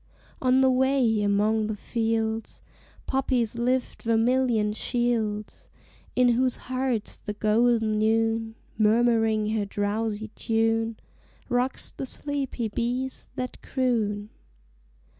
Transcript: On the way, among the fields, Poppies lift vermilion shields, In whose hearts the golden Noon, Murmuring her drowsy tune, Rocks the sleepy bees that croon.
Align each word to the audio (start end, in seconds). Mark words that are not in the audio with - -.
On 0.41 0.61
the 0.61 0.71
way, 0.71 1.21
among 1.21 1.67
the 1.67 1.75
fields, 1.75 2.63
Poppies 3.05 3.53
lift 3.53 4.01
vermilion 4.01 4.73
shields, 4.73 5.69
In 6.15 6.29
whose 6.29 6.55
hearts 6.55 7.15
the 7.17 7.33
golden 7.33 7.99
Noon, 7.99 8.55
Murmuring 8.79 9.49
her 9.49 9.65
drowsy 9.67 10.29
tune, 10.29 10.97
Rocks 11.49 11.91
the 11.91 12.07
sleepy 12.07 12.67
bees 12.67 13.29
that 13.35 13.61
croon. 13.61 14.31